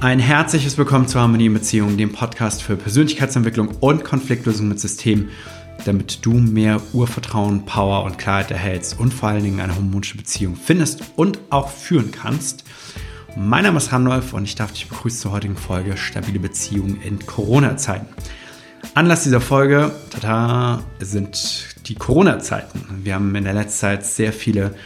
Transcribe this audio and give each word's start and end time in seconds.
Ein 0.00 0.20
herzliches 0.20 0.78
Willkommen 0.78 1.08
zu 1.08 1.18
Harmonie 1.18 1.46
in 1.46 1.54
Beziehungen, 1.54 1.98
dem 1.98 2.12
Podcast 2.12 2.62
für 2.62 2.76
Persönlichkeitsentwicklung 2.76 3.70
und 3.80 4.04
Konfliktlösung 4.04 4.68
mit 4.68 4.78
System, 4.78 5.28
damit 5.84 6.24
du 6.24 6.34
mehr 6.34 6.80
Urvertrauen, 6.92 7.64
Power 7.64 8.04
und 8.04 8.16
Klarheit 8.16 8.52
erhältst 8.52 9.00
und 9.00 9.12
vor 9.12 9.30
allen 9.30 9.42
Dingen 9.42 9.58
eine 9.58 9.74
harmonische 9.74 10.16
Beziehung 10.16 10.54
findest 10.54 11.02
und 11.16 11.40
auch 11.50 11.68
führen 11.68 12.12
kannst. 12.12 12.62
Mein 13.36 13.64
Name 13.64 13.78
ist 13.78 13.90
Randolph 13.90 14.34
und 14.34 14.44
ich 14.44 14.54
darf 14.54 14.70
dich 14.70 14.88
begrüßen 14.88 15.18
zur 15.18 15.32
heutigen 15.32 15.56
Folge 15.56 15.96
Stabile 15.96 16.38
Beziehungen 16.38 17.00
in 17.02 17.18
Corona-Zeiten. 17.26 18.06
Anlass 18.94 19.24
dieser 19.24 19.40
Folge 19.40 19.90
tada, 20.10 20.84
sind 21.00 21.74
die 21.88 21.96
Corona-Zeiten. 21.96 23.00
Wir 23.02 23.16
haben 23.16 23.34
in 23.34 23.42
der 23.42 23.54
letzten 23.54 23.80
Zeit 23.80 24.06
sehr 24.06 24.32
viele 24.32 24.76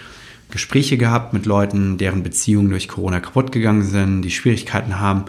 Gespräche 0.53 0.99
gehabt 0.99 1.33
mit 1.33 1.47
Leuten, 1.47 1.97
deren 1.99 2.23
Beziehungen 2.23 2.71
durch 2.71 2.87
Corona 2.87 3.21
kaputt 3.21 3.51
gegangen 3.53 3.83
sind, 3.83 4.23
die 4.23 4.31
Schwierigkeiten 4.31 5.01
haben, 5.01 5.25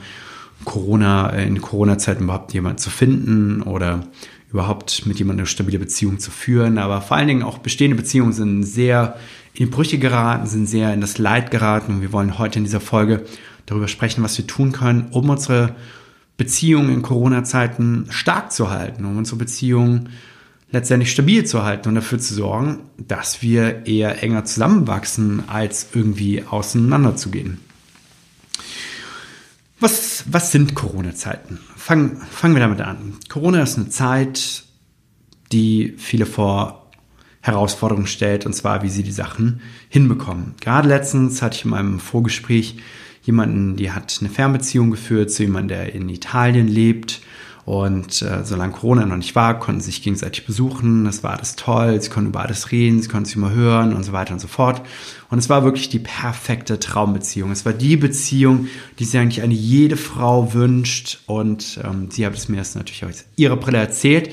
Corona 0.65 1.29
äh, 1.31 1.47
in 1.47 1.61
Corona-Zeiten 1.61 2.25
überhaupt 2.25 2.53
jemanden 2.53 2.77
zu 2.77 2.89
finden 2.89 3.61
oder 3.61 4.05
überhaupt 4.51 5.05
mit 5.05 5.17
jemandem 5.17 5.45
eine 5.45 5.47
stabile 5.47 5.79
Beziehung 5.79 6.19
zu 6.19 6.29
führen. 6.29 6.77
Aber 6.77 7.01
vor 7.01 7.17
allen 7.17 7.29
Dingen 7.29 7.43
auch 7.43 7.57
bestehende 7.57 7.95
Beziehungen 7.95 8.33
sind 8.33 8.63
sehr 8.63 9.17
in 9.53 9.69
Brüche 9.69 9.97
geraten, 9.97 10.45
sind 10.45 10.67
sehr 10.67 10.93
in 10.93 11.01
das 11.01 11.17
Leid 11.17 11.51
geraten. 11.51 11.95
Und 11.95 12.01
wir 12.01 12.11
wollen 12.11 12.37
heute 12.37 12.59
in 12.59 12.65
dieser 12.65 12.81
Folge 12.81 13.23
darüber 13.65 13.87
sprechen, 13.87 14.23
was 14.23 14.37
wir 14.37 14.45
tun 14.45 14.73
können, 14.73 15.07
um 15.11 15.29
unsere 15.29 15.75
Beziehungen 16.35 16.93
in 16.93 17.01
Corona-Zeiten 17.01 18.07
stark 18.09 18.51
zu 18.51 18.69
halten, 18.69 19.05
um 19.05 19.17
unsere 19.17 19.37
Beziehungen 19.37 20.09
letztendlich 20.73 21.11
stabil 21.11 21.45
zu 21.45 21.63
halten 21.63 21.87
und 21.87 21.95
dafür 21.95 22.19
zu 22.19 22.33
sorgen, 22.33 22.79
dass 22.97 23.41
wir 23.43 23.85
eher 23.85 24.21
enger 24.21 24.43
zusammenwachsen, 24.43 25.47
als 25.47 25.87
irgendwie 25.93 26.43
auseinanderzugehen. 26.43 27.59
Was, 29.79 30.25
was 30.27 30.51
sind 30.51 30.73
Corona-Zeiten? 30.73 31.59
Fangen, 31.77 32.17
fangen 32.17 32.55
wir 32.55 32.61
damit 32.61 32.81
an. 32.81 33.13
Corona 33.29 33.61
ist 33.61 33.77
eine 33.77 33.89
Zeit, 33.89 34.63
die 35.51 35.93
viele 35.97 36.25
vor 36.25 36.89
Herausforderungen 37.41 38.07
stellt, 38.07 38.45
und 38.45 38.53
zwar, 38.53 38.81
wie 38.81 38.89
sie 38.89 39.03
die 39.03 39.11
Sachen 39.11 39.61
hinbekommen. 39.89 40.55
Gerade 40.59 40.87
letztens 40.87 41.41
hatte 41.43 41.57
ich 41.57 41.65
in 41.65 41.71
meinem 41.71 41.99
Vorgespräch 41.99 42.77
jemanden, 43.21 43.75
die 43.75 43.91
hat 43.91 44.17
eine 44.21 44.29
Fernbeziehung 44.29 44.89
geführt 44.89 45.29
zu 45.29 45.43
jemandem, 45.43 45.77
der 45.77 45.93
in 45.93 46.09
Italien 46.09 46.67
lebt 46.67 47.21
und 47.65 48.21
äh, 48.21 48.43
solange 48.43 48.73
Corona 48.73 49.05
noch 49.05 49.15
nicht 49.15 49.35
war, 49.35 49.57
konnten 49.57 49.79
sie 49.79 49.91
sich 49.91 50.01
gegenseitig 50.01 50.45
besuchen. 50.45 51.05
Das 51.05 51.23
war 51.23 51.31
alles 51.31 51.55
toll. 51.55 52.01
Sie 52.01 52.09
konnten 52.09 52.31
über 52.31 52.41
alles 52.41 52.73
reden, 52.73 53.01
sie 53.01 53.07
konnten 53.07 53.25
sich 53.25 53.37
immer 53.37 53.51
hören 53.51 53.93
und 53.93 54.03
so 54.03 54.11
weiter 54.11 54.33
und 54.33 54.39
so 54.39 54.49
fort. 54.49 54.81
Und 55.29 55.39
es 55.39 55.49
war 55.49 55.63
wirklich 55.63 55.87
die 55.87 55.99
perfekte 55.99 56.77
Traumbeziehung. 56.77 57.51
Es 57.51 57.65
war 57.65 57.71
die 57.71 57.95
Beziehung, 57.95 58.67
die 58.99 59.05
sich 59.05 59.17
eigentlich 59.17 59.41
eine 59.41 59.53
jede 59.53 59.95
Frau 59.95 60.53
wünscht. 60.53 61.21
Und 61.25 61.79
ähm, 61.83 62.11
sie 62.11 62.25
hat 62.25 62.35
es 62.35 62.49
mir 62.49 62.57
jetzt 62.57 62.75
natürlich 62.75 63.05
aus 63.05 63.23
ihrer 63.37 63.55
Brille 63.55 63.77
erzählt, 63.77 64.31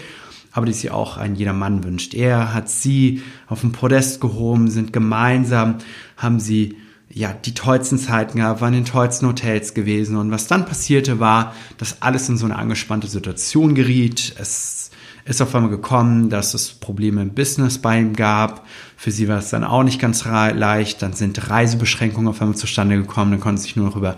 aber 0.51 0.67
die 0.67 0.73
sie 0.73 0.91
auch 0.91 1.17
ein 1.17 1.37
jeder 1.37 1.53
Mann 1.53 1.85
wünscht. 1.85 2.15
Er 2.15 2.53
hat 2.53 2.69
sie 2.69 3.23
auf 3.47 3.61
den 3.61 3.71
Podest 3.71 4.21
gehoben, 4.21 4.71
sind 4.71 4.93
gemeinsam, 4.93 5.77
haben 6.17 6.41
sie 6.41 6.77
ja, 7.13 7.33
die 7.33 7.55
tollsten 7.55 7.99
Zeiten 7.99 8.39
gehabt, 8.39 8.61
waren 8.61 8.73
in 8.73 8.85
den 8.85 8.91
tollsten 8.91 9.27
Hotels 9.27 9.75
gewesen. 9.75 10.17
Und 10.17 10.31
was 10.31 10.47
dann 10.47 10.65
passierte, 10.65 11.19
war, 11.19 11.55
dass 11.77 12.03
alles 12.03 12.29
in 12.29 12.37
so 12.37 12.45
eine 12.45 12.57
angespannte 12.57 13.09
Situation 13.09 13.75
geriet. 13.75 14.35
Es 14.39 14.91
ist 15.25 15.43
auf 15.43 15.55
einmal 15.55 15.71
gekommen, 15.71 16.31
dass 16.31 16.55
es 16.55 16.71
Probleme 16.71 17.23
im 17.23 17.35
Business 17.35 17.79
bei 17.79 17.99
ihm 17.99 18.15
gab. 18.15 18.65
Für 18.97 19.11
sie 19.11 19.27
war 19.29 19.39
es 19.39 19.51
dann 19.51 19.65
auch 19.65 19.83
nicht 19.83 20.01
ganz 20.01 20.25
leicht. 20.25 21.03
Dann 21.03 21.13
sind 21.13 21.51
Reisebeschränkungen 21.51 22.29
auf 22.29 22.41
einmal 22.41 22.57
zustande 22.57 22.97
gekommen. 22.97 23.33
Dann 23.33 23.41
konnten 23.41 23.59
sie 23.59 23.65
sich 23.65 23.77
nur 23.77 23.87
noch 23.87 23.97
über 23.97 24.17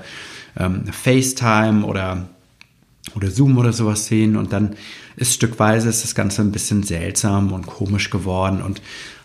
ähm, 0.59 0.85
FaceTime 0.87 1.87
oder 1.87 2.29
oder 3.17 3.31
Zoom 3.31 3.59
oder 3.59 3.73
sowas 3.73 4.07
sehen 4.07 4.37
und 4.37 4.53
dann 4.53 4.77
ist 5.17 5.35
stückweise 5.35 5.89
ist 5.89 6.05
das 6.05 6.15
Ganze 6.15 6.41
ein 6.43 6.53
bisschen 6.53 6.83
seltsam 6.83 7.53
und 7.53 7.67
komisch 7.67 8.11
geworden 8.11 8.63
und 8.63 8.81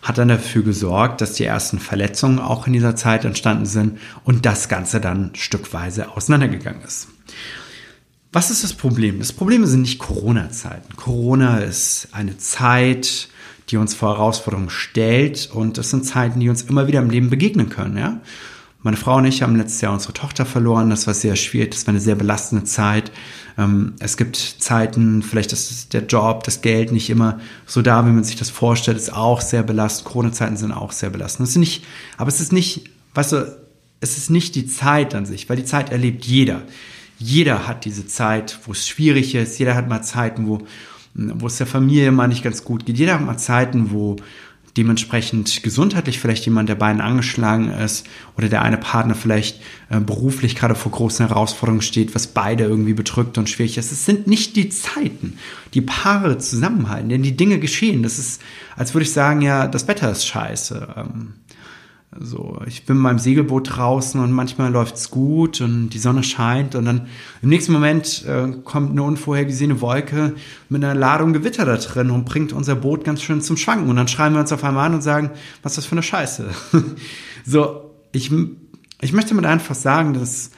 hat 0.08 0.16
dann 0.16 0.28
dafür 0.28 0.62
gesorgt, 0.62 1.20
dass 1.20 1.34
die 1.34 1.44
ersten 1.44 1.78
Verletzungen 1.78 2.38
auch 2.38 2.66
in 2.66 2.72
dieser 2.72 2.96
Zeit 2.96 3.26
entstanden 3.26 3.66
sind 3.66 3.98
und 4.24 4.46
das 4.46 4.70
Ganze 4.70 5.02
dann 5.02 5.32
stückweise 5.34 6.10
auseinandergegangen 6.16 6.80
ist. 6.82 7.08
Was 8.32 8.50
ist 8.50 8.64
das 8.64 8.72
Problem? 8.72 9.18
Das 9.18 9.34
Problem 9.34 9.66
sind 9.66 9.82
nicht 9.82 9.98
Corona-Zeiten. 9.98 10.96
Corona 10.96 11.58
ist 11.58 12.08
eine 12.12 12.38
Zeit, 12.38 13.28
die 13.68 13.76
uns 13.76 13.94
vor 13.94 14.16
Herausforderungen 14.16 14.70
stellt 14.70 15.50
und 15.52 15.76
das 15.76 15.90
sind 15.90 16.06
Zeiten, 16.06 16.40
die 16.40 16.48
uns 16.48 16.62
immer 16.62 16.86
wieder 16.86 17.00
im 17.00 17.10
Leben 17.10 17.28
begegnen 17.28 17.68
können. 17.68 17.98
Ja? 17.98 18.22
Meine 18.82 18.96
Frau 18.96 19.16
und 19.16 19.26
ich 19.26 19.42
haben 19.42 19.56
letztes 19.56 19.82
Jahr 19.82 19.92
unsere 19.92 20.14
Tochter 20.14 20.46
verloren. 20.46 20.88
Das 20.88 21.06
war 21.06 21.12
sehr 21.12 21.36
schwierig. 21.36 21.72
Das 21.72 21.86
war 21.86 21.92
eine 21.92 22.00
sehr 22.00 22.14
belastende 22.14 22.64
Zeit. 22.64 23.12
Ähm, 23.58 23.94
es 23.98 24.16
gibt 24.16 24.36
Zeiten, 24.36 25.22
vielleicht 25.22 25.52
ist 25.52 25.92
der 25.92 26.06
Job, 26.06 26.44
das 26.44 26.62
Geld 26.62 26.92
nicht 26.92 27.10
immer 27.10 27.40
so 27.66 27.82
da, 27.82 28.06
wie 28.06 28.10
man 28.10 28.24
sich 28.24 28.36
das 28.36 28.50
vorstellt. 28.50 28.96
Ist 28.96 29.12
auch 29.12 29.40
sehr 29.40 29.64
belastend. 29.64 30.06
Corona-Zeiten 30.06 30.56
sind 30.56 30.72
auch 30.72 30.92
sehr 30.92 31.10
belastend. 31.10 31.46
Das 31.46 31.50
ist 31.50 31.56
nicht, 31.56 31.84
aber 32.16 32.28
es 32.28 32.40
ist 32.40 32.52
nicht, 32.52 32.88
weißt 33.14 33.32
du, 33.32 33.58
es 34.00 34.16
ist 34.16 34.30
nicht 34.30 34.54
die 34.54 34.66
Zeit 34.66 35.14
an 35.14 35.26
sich, 35.26 35.48
weil 35.48 35.56
die 35.56 35.64
Zeit 35.64 35.90
erlebt 35.90 36.24
jeder. 36.24 36.62
Jeder 37.18 37.66
hat 37.66 37.84
diese 37.84 38.06
Zeit, 38.06 38.60
wo 38.64 38.72
es 38.72 38.86
schwierig 38.86 39.34
ist. 39.34 39.58
Jeder 39.58 39.74
hat 39.74 39.88
mal 39.88 40.02
Zeiten, 40.02 40.46
wo, 40.46 40.60
wo 41.14 41.48
es 41.48 41.56
der 41.56 41.66
Familie 41.66 42.12
mal 42.12 42.28
nicht 42.28 42.44
ganz 42.44 42.62
gut 42.62 42.86
geht. 42.86 42.96
Jeder 42.96 43.14
hat 43.14 43.26
mal 43.26 43.38
Zeiten, 43.38 43.90
wo, 43.90 44.14
dementsprechend 44.78 45.64
gesundheitlich 45.64 46.20
vielleicht 46.20 46.44
jemand 46.44 46.68
der 46.68 46.76
beiden 46.76 47.00
angeschlagen 47.00 47.68
ist 47.70 48.06
oder 48.36 48.48
der 48.48 48.62
eine 48.62 48.78
Partner 48.78 49.16
vielleicht 49.16 49.60
äh, 49.90 49.98
beruflich 49.98 50.54
gerade 50.54 50.76
vor 50.76 50.92
großen 50.92 51.26
Herausforderungen 51.26 51.82
steht, 51.82 52.14
was 52.14 52.28
beide 52.28 52.64
irgendwie 52.64 52.94
bedrückt 52.94 53.38
und 53.38 53.50
schwierig 53.50 53.76
ist. 53.76 53.90
Es 53.90 54.06
sind 54.06 54.28
nicht 54.28 54.54
die 54.54 54.68
Zeiten, 54.68 55.36
die 55.74 55.80
Paare 55.80 56.38
zusammenhalten, 56.38 57.08
denn 57.08 57.22
die 57.24 57.36
Dinge 57.36 57.58
geschehen. 57.58 58.04
Das 58.04 58.20
ist, 58.20 58.40
als 58.76 58.94
würde 58.94 59.02
ich 59.02 59.12
sagen, 59.12 59.42
ja, 59.42 59.66
das 59.66 59.88
Wetter 59.88 60.12
ist 60.12 60.26
scheiße. 60.26 60.94
Ähm, 60.96 61.34
so, 62.16 62.58
ich 62.66 62.86
bin 62.86 62.96
mit 62.96 63.02
meinem 63.02 63.18
Segelboot 63.18 63.76
draußen 63.76 64.18
und 64.20 64.32
manchmal 64.32 64.72
läuft's 64.72 65.10
gut 65.10 65.60
und 65.60 65.90
die 65.90 65.98
Sonne 65.98 66.22
scheint 66.22 66.74
und 66.74 66.86
dann 66.86 67.06
im 67.42 67.50
nächsten 67.50 67.72
Moment 67.72 68.24
äh, 68.26 68.48
kommt 68.64 68.92
eine 68.92 69.02
unvorhergesehene 69.02 69.82
Wolke 69.82 70.34
mit 70.70 70.82
einer 70.82 70.94
Ladung 70.94 71.34
Gewitter 71.34 71.66
da 71.66 71.76
drin 71.76 72.10
und 72.10 72.24
bringt 72.24 72.54
unser 72.54 72.76
Boot 72.76 73.04
ganz 73.04 73.22
schön 73.22 73.42
zum 73.42 73.58
Schwanken 73.58 73.90
und 73.90 73.96
dann 73.96 74.08
schreiben 74.08 74.34
wir 74.34 74.40
uns 74.40 74.52
auf 74.52 74.64
einmal 74.64 74.86
an 74.86 74.94
und 74.94 75.02
sagen, 75.02 75.30
was 75.62 75.72
ist 75.72 75.78
das 75.78 75.86
für 75.86 75.92
eine 75.92 76.02
Scheiße? 76.02 76.48
so, 77.44 77.90
ich, 78.12 78.32
ich 79.02 79.12
möchte 79.12 79.34
mit 79.34 79.44
einfach 79.44 79.74
sagen, 79.74 80.14
dass 80.14 80.52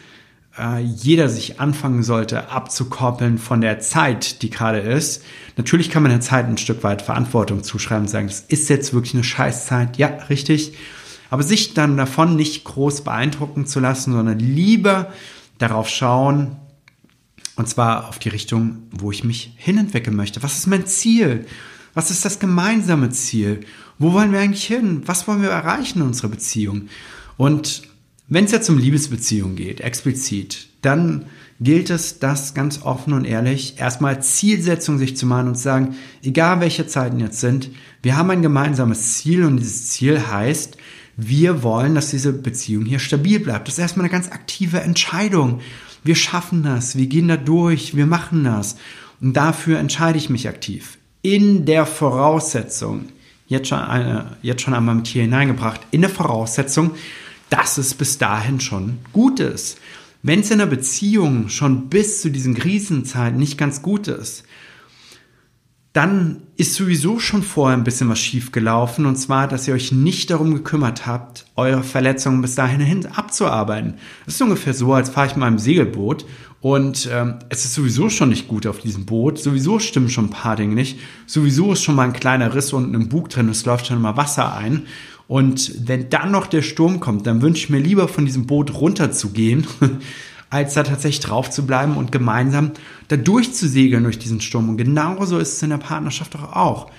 äh, 0.57 0.79
jeder 0.79 1.29
sich 1.29 1.59
anfangen 1.59 2.05
sollte 2.05 2.51
abzukoppeln 2.51 3.39
von 3.39 3.61
der 3.61 3.81
Zeit, 3.81 4.43
die 4.43 4.51
gerade 4.51 4.79
ist. 4.79 5.25
Natürlich 5.57 5.91
kann 5.91 6.05
man 6.05 6.13
der 6.13 6.21
Zeit 6.21 6.47
ein 6.47 6.59
Stück 6.59 6.85
weit 6.85 7.03
Verantwortung 7.03 7.65
zuschreiben 7.65 8.05
und 8.05 8.09
sagen, 8.09 8.29
das 8.29 8.41
ist 8.41 8.69
jetzt 8.69 8.95
wirklich 8.95 9.15
eine 9.15 9.25
Scheißzeit. 9.25 9.97
Ja, 9.99 10.07
richtig 10.29 10.75
aber 11.31 11.43
sich 11.43 11.75
dann 11.75 11.97
davon 11.97 12.37
nicht 12.37 12.65
groß 12.65 13.03
beeindrucken 13.03 13.65
zu 13.67 13.81
lassen, 13.81 14.13
sondern 14.13 14.39
lieber 14.39 15.13
darauf 15.59 15.89
schauen, 15.89 16.57
und 17.57 17.69
zwar 17.69 18.09
auf 18.09 18.19
die 18.19 18.31
Richtung, 18.31 18.85
wo 18.91 19.11
ich 19.11 19.23
mich 19.23 19.53
hinentwickeln 19.57 20.17
möchte. 20.17 20.43
Was 20.43 20.59
ist 20.59 20.67
mein 20.67 20.87
Ziel? 20.87 21.47
Was 21.95 22.11
ist 22.11 22.25
das 22.25 22.39
gemeinsame 22.39 23.11
Ziel? 23.11 23.61
Wo 23.99 24.13
wollen 24.13 24.33
wir 24.33 24.41
eigentlich 24.41 24.67
hin? 24.67 25.03
Was 25.07 25.29
wollen 25.29 25.43
wir 25.43 25.51
erreichen 25.51 26.01
in 26.01 26.07
unserer 26.07 26.29
Beziehung? 26.29 26.89
Und 27.37 27.83
wenn 28.29 28.45
es 28.45 28.53
jetzt 28.53 28.71
um 28.71 28.79
Liebesbeziehungen 28.79 29.57
geht, 29.57 29.81
explizit, 29.81 30.69
dann 30.83 31.27
gilt 31.61 31.91
es, 31.91 32.19
das 32.19 32.55
ganz 32.55 32.83
offen 32.83 33.13
und 33.13 33.27
ehrlich 33.27 33.79
erstmal 33.79 34.23
Zielsetzung 34.23 34.99
sich 34.99 35.17
zu 35.17 35.27
machen 35.27 35.49
und 35.49 35.57
zu 35.57 35.63
sagen, 35.63 35.97
egal 36.23 36.61
welche 36.61 36.87
Zeiten 36.87 37.21
jetzt 37.21 37.41
sind, 37.41 37.71
wir 38.03 38.17
haben 38.17 38.31
ein 38.31 38.41
gemeinsames 38.41 39.19
Ziel 39.19 39.45
und 39.45 39.59
dieses 39.59 39.91
Ziel 39.91 40.27
heißt, 40.29 40.79
wir 41.29 41.63
wollen, 41.63 41.95
dass 41.95 42.11
diese 42.11 42.33
Beziehung 42.33 42.85
hier 42.85 42.99
stabil 42.99 43.41
bleibt. 43.41 43.69
Das 43.69 43.75
ist 43.75 43.81
erstmal 43.81 44.05
eine 44.05 44.13
ganz 44.13 44.31
aktive 44.31 44.81
Entscheidung. 44.81 45.61
Wir 46.03 46.15
schaffen 46.15 46.63
das, 46.63 46.97
wir 46.97 47.07
gehen 47.07 47.29
da 47.29 47.37
durch, 47.37 47.97
wir 47.97 48.07
machen 48.07 48.45
das. 48.45 48.77
Und 49.21 49.35
dafür 49.35 49.79
entscheide 49.79 50.19
ich 50.19 50.31
mich 50.31 50.49
aktiv. 50.49 50.99
In 51.23 51.67
der 51.67 51.85
Voraussetzung, 51.85 53.07
jetzt 53.47 53.69
schon, 53.69 53.79
eine, 53.79 54.37
jetzt 54.41 54.63
schon 54.63 54.75
einmal 54.75 54.95
mit 54.95 55.07
hier 55.07 55.23
hineingebracht, 55.23 55.81
in 55.91 56.01
der 56.01 56.11
Voraussetzung, 56.11 56.93
dass 57.51 57.77
es 57.77 57.95
bis 57.95 58.17
dahin 58.17 58.61
schon 58.61 58.99
gut 59.13 59.41
ist. 59.41 59.79
Wenn 60.23 60.41
es 60.41 60.51
in 60.51 60.59
der 60.59 60.67
Beziehung 60.67 61.49
schon 61.49 61.89
bis 61.89 62.23
zu 62.23 62.31
diesen 62.31 62.55
Krisenzeiten 62.55 63.39
nicht 63.39 63.59
ganz 63.59 63.83
gut 63.83 64.09
ist, 64.09 64.45
dann 66.01 66.41
ist 66.57 66.77
sowieso 66.77 67.19
schon 67.19 67.43
vorher 67.43 67.77
ein 67.77 67.85
bisschen 67.85 68.09
was 68.09 68.19
schief 68.19 68.53
gelaufen 68.53 69.05
und 69.05 69.17
zwar, 69.17 69.47
dass 69.47 69.69
ihr 69.69 69.75
euch 69.75 69.93
nicht 69.93 70.31
darum 70.31 70.55
gekümmert 70.55 71.07
habt, 71.07 71.45
eure 71.57 71.83
Verletzungen 71.83 72.41
bis 72.41 72.55
dahin 72.55 72.81
hin 72.81 73.05
abzuarbeiten. 73.05 73.97
Das 74.25 74.37
ist 74.37 74.41
ungefähr 74.41 74.73
so, 74.73 74.95
als 74.95 75.11
fahre 75.11 75.27
ich 75.27 75.37
mal 75.37 75.49
im 75.49 75.59
Segelboot 75.59 76.25
und 76.63 77.07
ähm, 77.13 77.35
es 77.51 77.67
ist 77.67 77.75
sowieso 77.75 78.09
schon 78.09 78.31
nicht 78.31 78.49
gut 78.49 78.67
auf 78.67 78.79
diesem 78.79 79.05
Boot, 79.05 79.39
sowieso 79.39 79.79
stimmen 79.79 80.09
schon 80.09 80.27
ein 80.27 80.31
paar 80.31 80.57
Dinge 80.57 80.75
nicht, 80.75 80.99
sowieso 81.27 81.75
ist 81.75 81.83
schon 81.83 81.97
mal 81.97 82.05
ein 82.05 82.15
kleiner 82.15 82.55
Riss 82.55 82.73
unten 82.73 82.95
im 82.95 83.11
Bug 83.11 83.29
drin, 83.29 83.51
es 83.51 83.67
läuft 83.67 83.89
schon 83.89 84.01
mal 84.01 84.17
Wasser 84.17 84.57
ein 84.57 84.87
und 85.29 85.87
wenn 85.87 86.09
dann 86.09 86.31
noch 86.31 86.47
der 86.47 86.63
Sturm 86.63 86.99
kommt, 87.01 87.27
dann 87.27 87.43
wünsche 87.43 87.65
ich 87.65 87.71
mir 87.71 87.79
lieber 87.79 88.09
von 88.09 88.25
diesem 88.25 88.47
Boot 88.47 88.73
runterzugehen 88.73 89.67
als 90.51 90.75
da 90.75 90.83
tatsächlich 90.83 91.25
drauf 91.25 91.49
zu 91.51 91.65
bleiben 91.65 91.97
und 91.97 92.13
gemeinsam 92.13 92.73
da 93.09 93.17
durchzusegeln 93.17 94.03
durch 94.03 94.19
diesen 94.19 94.41
Sturm. 94.41 94.69
Und 94.69 94.77
genauso 94.77 95.39
ist 95.39 95.55
es 95.55 95.63
in 95.63 95.71
der 95.71 95.79
Partnerschaft 95.79 96.35
doch 96.35 96.53
auch. 96.53 96.91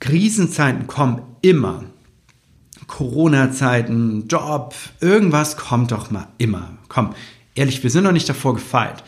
Krisenzeiten 0.00 0.86
kommen 0.86 1.22
immer. 1.40 1.84
Corona-Zeiten, 2.86 4.26
Job, 4.28 4.74
irgendwas 5.00 5.56
kommt 5.56 5.92
doch 5.92 6.10
mal 6.10 6.28
immer. 6.38 6.76
Komm, 6.88 7.14
ehrlich, 7.54 7.82
wir 7.82 7.90
sind 7.90 8.04
noch 8.04 8.12
nicht 8.12 8.28
davor 8.28 8.54
gefeit. 8.54 9.04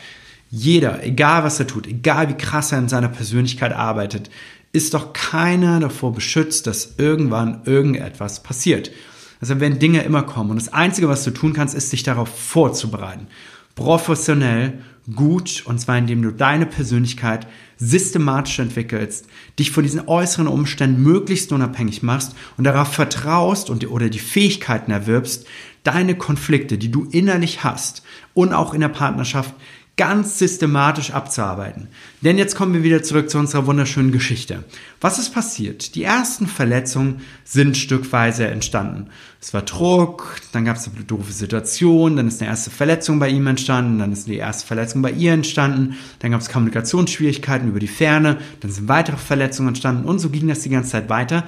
Jeder, 0.49 1.03
egal 1.03 1.43
was 1.43 1.59
er 1.59 1.67
tut, 1.67 1.85
egal 1.87 2.29
wie 2.29 2.37
krass 2.37 2.71
er 2.71 2.79
in 2.79 2.89
seiner 2.89 3.09
Persönlichkeit 3.09 3.73
arbeitet, 3.73 4.29
ist 4.71 4.93
doch 4.93 5.13
keiner 5.13 5.79
davor 5.79 6.13
beschützt, 6.13 6.67
dass 6.67 6.95
irgendwann 6.97 7.61
irgendetwas 7.65 8.41
passiert. 8.41 8.91
Also 9.41 9.59
wenn 9.59 9.79
Dinge 9.79 10.01
immer 10.01 10.23
kommen 10.23 10.51
und 10.51 10.61
das 10.61 10.73
Einzige, 10.73 11.09
was 11.09 11.23
du 11.23 11.31
tun 11.31 11.53
kannst, 11.53 11.75
ist 11.75 11.91
dich 11.91 12.03
darauf 12.03 12.29
vorzubereiten. 12.29 13.27
Professionell, 13.77 14.79
gut 15.15 15.63
und 15.65 15.79
zwar 15.79 15.99
indem 15.99 16.23
du 16.23 16.31
deine 16.31 16.65
Persönlichkeit 16.65 17.47
systematisch 17.77 18.57
entwickelst, 18.57 19.27
dich 19.59 19.71
von 19.71 19.83
diesen 19.83 20.07
äußeren 20.07 20.47
Umständen 20.47 21.03
möglichst 21.03 21.51
unabhängig 21.51 22.01
machst 22.01 22.35
und 22.57 22.63
darauf 22.63 22.91
vertraust 22.91 23.69
und 23.69 23.89
oder 23.89 24.09
die 24.09 24.19
Fähigkeiten 24.19 24.89
erwirbst, 24.89 25.45
deine 25.83 26.15
Konflikte, 26.15 26.79
die 26.79 26.91
du 26.91 27.07
innerlich 27.11 27.63
hast 27.63 28.01
und 28.33 28.51
auch 28.51 28.73
in 28.73 28.81
der 28.81 28.89
Partnerschaft 28.89 29.53
ganz 29.97 30.37
systematisch 30.37 31.11
abzuarbeiten. 31.11 31.87
Denn 32.21 32.37
jetzt 32.37 32.55
kommen 32.55 32.73
wir 32.73 32.83
wieder 32.83 33.01
zurück 33.01 33.31
zu 33.31 33.39
unserer 33.39 33.65
wunderschönen 33.65 34.11
Geschichte. 34.11 34.63
Was 35.01 35.17
ist 35.17 35.33
passiert? 35.33 35.95
Die 35.95 36.03
ersten 36.03 36.45
Verletzungen 36.45 37.21
sind 37.43 37.75
stückweise 37.75 38.47
entstanden. 38.47 39.09
Es 39.41 39.55
war 39.55 39.63
Druck, 39.63 40.39
dann 40.51 40.65
gab 40.65 40.77
es 40.77 40.87
eine 40.87 41.03
doofe 41.03 41.31
Situation, 41.31 42.15
dann 42.15 42.27
ist 42.27 42.41
eine 42.41 42.49
erste 42.49 42.69
Verletzung 42.69 43.17
bei 43.17 43.29
ihm 43.29 43.47
entstanden, 43.47 43.97
dann 43.97 44.11
ist 44.13 44.27
die 44.27 44.37
erste 44.37 44.67
Verletzung 44.67 45.01
bei 45.01 45.11
ihr 45.11 45.33
entstanden, 45.33 45.95
dann 46.19 46.31
gab 46.31 46.41
es 46.41 46.49
Kommunikationsschwierigkeiten 46.49 47.67
über 47.67 47.79
die 47.79 47.87
Ferne, 47.87 48.37
dann 48.59 48.71
sind 48.71 48.87
weitere 48.87 49.17
Verletzungen 49.17 49.69
entstanden 49.69 50.07
und 50.07 50.19
so 50.19 50.29
ging 50.29 50.47
das 50.47 50.61
die 50.61 50.69
ganze 50.69 50.91
Zeit 50.91 51.09
weiter 51.09 51.43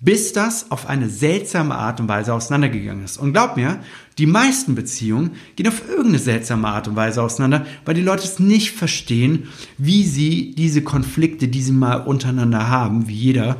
bis 0.00 0.32
das 0.32 0.70
auf 0.70 0.86
eine 0.86 1.08
seltsame 1.08 1.74
Art 1.74 2.00
und 2.00 2.08
Weise 2.08 2.34
auseinandergegangen 2.34 3.04
ist. 3.04 3.16
Und 3.16 3.32
glaub 3.32 3.56
mir, 3.56 3.80
die 4.18 4.26
meisten 4.26 4.74
Beziehungen 4.74 5.32
gehen 5.56 5.68
auf 5.68 5.88
irgendeine 5.88 6.18
seltsame 6.18 6.68
Art 6.68 6.88
und 6.88 6.96
Weise 6.96 7.22
auseinander, 7.22 7.66
weil 7.84 7.94
die 7.94 8.02
Leute 8.02 8.24
es 8.24 8.38
nicht 8.38 8.72
verstehen, 8.72 9.48
wie 9.78 10.04
sie 10.04 10.54
diese 10.54 10.82
Konflikte, 10.82 11.48
die 11.48 11.62
sie 11.62 11.72
mal 11.72 11.96
untereinander 11.96 12.68
haben, 12.68 13.08
wie 13.08 13.14
jeder, 13.14 13.56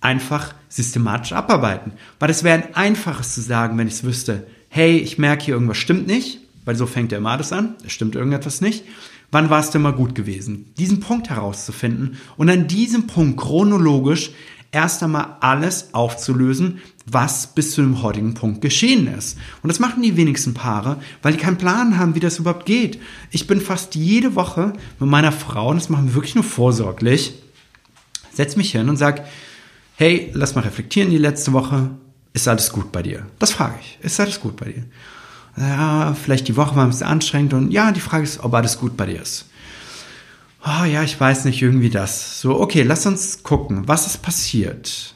einfach 0.00 0.54
systematisch 0.68 1.32
abarbeiten. 1.32 1.92
Weil 2.18 2.30
es 2.30 2.44
wäre 2.44 2.58
ein 2.58 2.74
einfaches 2.74 3.34
zu 3.34 3.40
sagen, 3.40 3.78
wenn 3.78 3.88
ich 3.88 3.94
es 3.94 4.04
wüsste, 4.04 4.46
hey, 4.68 4.98
ich 4.98 5.18
merke 5.18 5.44
hier, 5.44 5.54
irgendwas 5.54 5.78
stimmt 5.78 6.06
nicht, 6.06 6.40
weil 6.64 6.76
so 6.76 6.86
fängt 6.86 7.12
der 7.12 7.20
Madus 7.20 7.52
an, 7.52 7.76
es 7.86 7.92
stimmt 7.92 8.16
irgendetwas 8.16 8.60
nicht. 8.60 8.84
Wann 9.30 9.50
war 9.50 9.60
es 9.60 9.70
denn 9.70 9.82
mal 9.82 9.92
gut 9.92 10.14
gewesen? 10.14 10.72
Diesen 10.78 11.00
Punkt 11.00 11.30
herauszufinden 11.30 12.18
und 12.36 12.50
an 12.50 12.66
diesem 12.66 13.06
Punkt 13.06 13.40
chronologisch 13.40 14.30
erst 14.74 15.02
einmal 15.02 15.36
alles 15.40 15.94
aufzulösen, 15.94 16.82
was 17.06 17.54
bis 17.54 17.72
zu 17.72 17.80
dem 17.80 18.02
heutigen 18.02 18.34
Punkt 18.34 18.60
geschehen 18.60 19.06
ist. 19.06 19.38
Und 19.62 19.68
das 19.68 19.78
machen 19.78 20.02
die 20.02 20.16
wenigsten 20.16 20.52
Paare, 20.52 20.96
weil 21.22 21.32
die 21.32 21.38
keinen 21.38 21.58
Plan 21.58 21.98
haben, 21.98 22.14
wie 22.14 22.20
das 22.20 22.38
überhaupt 22.38 22.66
geht. 22.66 23.00
Ich 23.30 23.46
bin 23.46 23.60
fast 23.60 23.94
jede 23.94 24.34
Woche 24.34 24.72
mit 24.98 25.08
meiner 25.08 25.32
Frau, 25.32 25.68
und 25.68 25.76
das 25.76 25.88
machen 25.88 26.08
wir 26.08 26.14
wirklich 26.14 26.34
nur 26.34 26.44
vorsorglich, 26.44 27.34
setz 28.32 28.56
mich 28.56 28.72
hin 28.72 28.88
und 28.88 28.96
sag, 28.96 29.24
hey, 29.96 30.30
lass 30.34 30.54
mal 30.56 30.62
reflektieren 30.62 31.10
die 31.10 31.18
letzte 31.18 31.52
Woche. 31.52 31.90
Ist 32.32 32.48
alles 32.48 32.72
gut 32.72 32.90
bei 32.90 33.02
dir? 33.02 33.26
Das 33.38 33.52
frage 33.52 33.76
ich. 33.80 33.98
Ist 34.02 34.18
alles 34.18 34.40
gut 34.40 34.56
bei 34.56 34.66
dir? 34.66 34.84
Ja, 35.56 36.16
vielleicht 36.20 36.48
die 36.48 36.56
Woche 36.56 36.74
war 36.74 36.82
ein 36.82 36.90
bisschen 36.90 37.06
anstrengend 37.06 37.54
und 37.54 37.70
ja, 37.70 37.92
die 37.92 38.00
Frage 38.00 38.24
ist, 38.24 38.42
ob 38.42 38.52
alles 38.54 38.76
gut 38.76 38.96
bei 38.96 39.06
dir 39.06 39.22
ist 39.22 39.46
oh 40.66 40.84
ja, 40.84 41.02
ich 41.02 41.18
weiß 41.18 41.44
nicht, 41.44 41.60
irgendwie 41.62 41.90
das. 41.90 42.40
So, 42.40 42.60
okay, 42.60 42.82
lass 42.82 43.06
uns 43.06 43.42
gucken, 43.42 43.86
was 43.86 44.06
ist 44.06 44.22
passiert? 44.22 45.14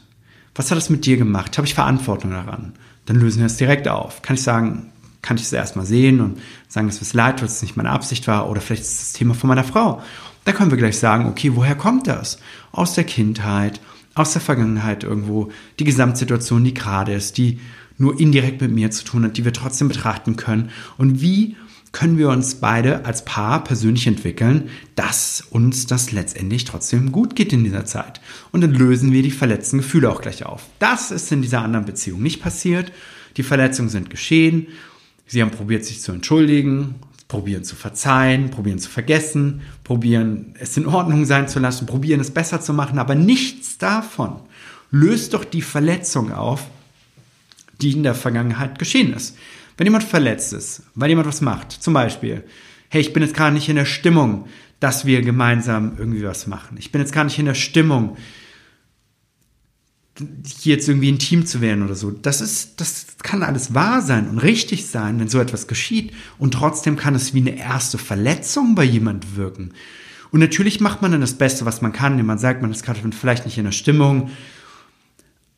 Was 0.54 0.70
hat 0.70 0.78
das 0.78 0.90
mit 0.90 1.06
dir 1.06 1.16
gemacht? 1.16 1.56
Habe 1.56 1.66
ich 1.66 1.74
Verantwortung 1.74 2.32
daran? 2.32 2.74
Dann 3.06 3.16
lösen 3.16 3.38
wir 3.38 3.46
es 3.46 3.56
direkt 3.56 3.88
auf. 3.88 4.22
Kann 4.22 4.34
ich 4.34 4.42
sagen, 4.42 4.92
kann 5.22 5.36
ich 5.36 5.44
es 5.44 5.52
erstmal 5.52 5.86
sehen 5.86 6.20
und 6.20 6.40
sagen, 6.68 6.88
dass 6.88 7.00
es 7.00 7.14
leid 7.14 7.38
tut, 7.38 7.48
dass 7.48 7.56
es 7.56 7.62
nicht 7.62 7.76
meine 7.76 7.90
Absicht 7.90 8.26
war 8.26 8.50
oder 8.50 8.60
vielleicht 8.60 8.82
ist 8.82 9.00
das 9.00 9.12
Thema 9.12 9.34
von 9.34 9.48
meiner 9.48 9.64
Frau. 9.64 10.02
Da 10.44 10.52
können 10.52 10.70
wir 10.70 10.78
gleich 10.78 10.98
sagen, 10.98 11.26
okay, 11.26 11.52
woher 11.54 11.74
kommt 11.74 12.06
das? 12.06 12.38
Aus 12.72 12.94
der 12.94 13.04
Kindheit, 13.04 13.80
aus 14.14 14.32
der 14.32 14.42
Vergangenheit 14.42 15.04
irgendwo, 15.04 15.50
die 15.78 15.84
Gesamtsituation, 15.84 16.64
die 16.64 16.74
gerade 16.74 17.12
ist, 17.12 17.38
die 17.38 17.60
nur 17.98 18.18
indirekt 18.18 18.60
mit 18.60 18.72
mir 18.72 18.90
zu 18.90 19.04
tun 19.04 19.24
hat, 19.24 19.36
die 19.36 19.44
wir 19.44 19.52
trotzdem 19.52 19.88
betrachten 19.88 20.36
können. 20.36 20.70
Und 20.96 21.20
wie 21.20 21.56
können 21.92 22.18
wir 22.18 22.28
uns 22.28 22.56
beide 22.56 23.04
als 23.04 23.24
Paar 23.24 23.64
persönlich 23.64 24.06
entwickeln, 24.06 24.68
dass 24.94 25.42
uns 25.50 25.86
das 25.86 26.12
letztendlich 26.12 26.64
trotzdem 26.64 27.12
gut 27.12 27.34
geht 27.34 27.52
in 27.52 27.64
dieser 27.64 27.84
Zeit. 27.84 28.20
Und 28.52 28.60
dann 28.60 28.72
lösen 28.72 29.12
wir 29.12 29.22
die 29.22 29.30
verletzten 29.30 29.78
Gefühle 29.78 30.10
auch 30.10 30.20
gleich 30.20 30.44
auf. 30.44 30.66
Das 30.78 31.10
ist 31.10 31.32
in 31.32 31.42
dieser 31.42 31.62
anderen 31.62 31.86
Beziehung 31.86 32.22
nicht 32.22 32.42
passiert. 32.42 32.92
Die 33.36 33.42
Verletzungen 33.42 33.88
sind 33.88 34.10
geschehen. 34.10 34.66
Sie 35.26 35.42
haben 35.42 35.50
probiert, 35.50 35.84
sich 35.84 36.00
zu 36.00 36.12
entschuldigen, 36.12 36.96
probieren 37.28 37.64
zu 37.64 37.76
verzeihen, 37.76 38.50
probieren 38.50 38.78
zu 38.78 38.88
vergessen, 38.88 39.60
probieren 39.84 40.54
es 40.58 40.76
in 40.76 40.86
Ordnung 40.86 41.26
sein 41.26 41.48
zu 41.48 41.58
lassen, 41.58 41.86
probieren 41.86 42.20
es 42.20 42.30
besser 42.30 42.60
zu 42.60 42.72
machen, 42.72 42.98
aber 42.98 43.14
nichts 43.14 43.78
davon 43.78 44.40
löst 44.90 45.34
doch 45.34 45.44
die 45.44 45.62
Verletzung 45.62 46.32
auf, 46.32 46.66
die 47.80 47.92
in 47.92 48.02
der 48.02 48.14
Vergangenheit 48.14 48.78
geschehen 48.78 49.12
ist. 49.12 49.36
Wenn 49.78 49.86
jemand 49.86 50.04
verletzt 50.04 50.52
ist, 50.52 50.82
weil 50.96 51.08
jemand 51.08 51.28
was 51.28 51.40
macht, 51.40 51.72
zum 51.72 51.94
Beispiel, 51.94 52.44
hey, 52.90 53.00
ich 53.00 53.12
bin 53.12 53.22
jetzt 53.22 53.34
gerade 53.34 53.54
nicht 53.54 53.68
in 53.68 53.76
der 53.76 53.84
Stimmung, 53.86 54.46
dass 54.80 55.06
wir 55.06 55.22
gemeinsam 55.22 55.96
irgendwie 55.96 56.24
was 56.24 56.46
machen. 56.46 56.76
Ich 56.78 56.92
bin 56.92 57.00
jetzt 57.00 57.12
gar 57.12 57.24
nicht 57.24 57.38
in 57.38 57.46
der 57.46 57.54
Stimmung, 57.54 58.16
hier 60.18 60.74
jetzt 60.74 60.88
irgendwie 60.88 61.12
ein 61.12 61.20
Team 61.20 61.46
zu 61.46 61.60
werden 61.60 61.84
oder 61.84 61.94
so. 61.94 62.10
Das 62.10 62.40
ist, 62.40 62.80
das 62.80 63.06
kann 63.22 63.44
alles 63.44 63.72
wahr 63.72 64.02
sein 64.02 64.28
und 64.28 64.38
richtig 64.38 64.86
sein, 64.86 65.20
wenn 65.20 65.28
so 65.28 65.38
etwas 65.38 65.68
geschieht. 65.68 66.12
Und 66.38 66.54
trotzdem 66.54 66.96
kann 66.96 67.14
es 67.14 67.32
wie 67.32 67.40
eine 67.40 67.56
erste 67.56 67.98
Verletzung 67.98 68.74
bei 68.74 68.82
jemand 68.82 69.36
wirken. 69.36 69.74
Und 70.32 70.40
natürlich 70.40 70.80
macht 70.80 71.02
man 71.02 71.12
dann 71.12 71.20
das 71.20 71.34
Beste, 71.34 71.66
was 71.66 71.82
man 71.82 71.92
kann, 71.92 72.12
indem 72.12 72.26
man 72.26 72.38
sagt, 72.38 72.62
man 72.62 72.72
ist 72.72 72.82
gerade 72.82 73.00
vielleicht 73.12 73.44
nicht 73.44 73.58
in 73.58 73.64
der 73.64 73.72
Stimmung 73.72 74.30